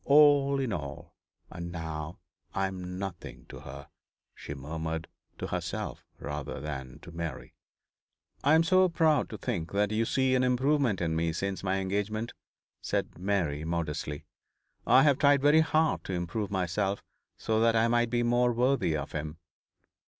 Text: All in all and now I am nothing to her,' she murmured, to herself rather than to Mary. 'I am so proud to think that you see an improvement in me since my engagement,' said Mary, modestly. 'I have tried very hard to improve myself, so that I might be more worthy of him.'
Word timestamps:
All 0.03 0.59
in 0.59 0.73
all 0.73 1.13
and 1.51 1.71
now 1.71 2.17
I 2.55 2.65
am 2.65 2.97
nothing 2.97 3.45
to 3.49 3.59
her,' 3.59 3.87
she 4.33 4.55
murmured, 4.55 5.07
to 5.37 5.45
herself 5.45 6.03
rather 6.17 6.59
than 6.59 6.97
to 7.03 7.11
Mary. 7.11 7.53
'I 8.43 8.55
am 8.55 8.63
so 8.63 8.89
proud 8.89 9.29
to 9.29 9.37
think 9.37 9.73
that 9.73 9.91
you 9.91 10.05
see 10.05 10.33
an 10.33 10.41
improvement 10.41 11.01
in 11.01 11.15
me 11.15 11.31
since 11.33 11.61
my 11.63 11.77
engagement,' 11.77 12.33
said 12.81 13.19
Mary, 13.19 13.63
modestly. 13.63 14.25
'I 14.87 15.03
have 15.03 15.19
tried 15.19 15.43
very 15.43 15.59
hard 15.61 16.03
to 16.05 16.13
improve 16.13 16.49
myself, 16.49 17.03
so 17.37 17.59
that 17.59 17.75
I 17.75 17.87
might 17.87 18.09
be 18.09 18.23
more 18.23 18.51
worthy 18.53 18.97
of 18.97 19.11
him.' 19.11 19.37